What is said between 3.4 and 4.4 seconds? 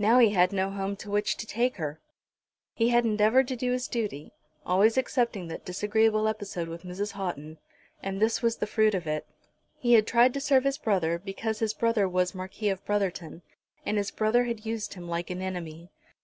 to do his duty,